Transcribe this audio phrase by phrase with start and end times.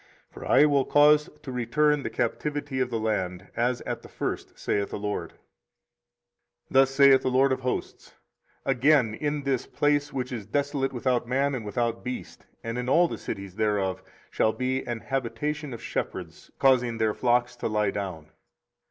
[0.31, 4.57] For I will cause to return the captivity of the land, as at the first,
[4.57, 5.33] saith the LORD.
[6.71, 8.15] 24:033:012 Thus saith the LORD of hosts;
[8.65, 13.07] Again in this place, which is desolate without man and without beast, and in all
[13.07, 14.01] the cities thereof,
[14.31, 18.31] shall be an habitation of shepherds causing their flocks to lie down.